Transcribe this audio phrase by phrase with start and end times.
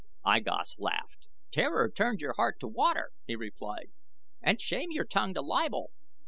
[0.25, 1.27] I Gos laughed.
[1.51, 3.91] "Terror turned your heart to water," he replied;
[4.41, 5.91] "and shame your tongue to libel.